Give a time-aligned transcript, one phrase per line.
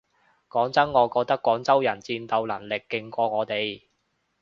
[0.49, 3.83] 講真我覺得廣州人戰鬥能力勁過我哋